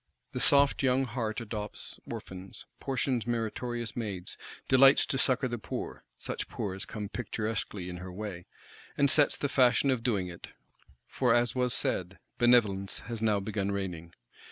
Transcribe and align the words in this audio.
The 0.31 0.39
soft 0.39 0.81
young 0.81 1.03
heart 1.05 1.39
adopts 1.41 1.99
orphans, 2.09 2.65
portions 2.79 3.27
meritorious 3.27 3.95
maids, 3.95 4.35
delights 4.67 5.05
to 5.05 5.19
succour 5.19 5.47
the 5.47 5.59
poor,—such 5.59 6.47
poor 6.49 6.73
as 6.73 6.85
come 6.85 7.07
picturesquely 7.07 7.87
in 7.87 7.97
her 7.97 8.11
way; 8.11 8.47
and 8.97 9.11
sets 9.11 9.37
the 9.37 9.47
fashion 9.47 9.91
of 9.91 10.01
doing 10.01 10.27
it; 10.27 10.47
for 11.05 11.35
as 11.35 11.53
was 11.53 11.71
said, 11.71 12.17
Benevolence 12.39 13.01
has 13.11 13.21
now 13.21 13.39
begun 13.39 13.69
reigning. 13.71 14.15